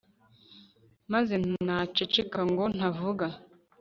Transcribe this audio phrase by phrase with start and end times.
[1.13, 1.33] maze
[1.65, 3.25] naceceka ngo ntavuga